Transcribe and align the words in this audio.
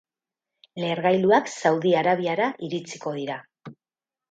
Lehergailuak 0.83 1.51
Saudi 1.57 1.93
Arabiara 2.01 2.49
iritsiko 2.71 3.17
dira. 3.21 3.39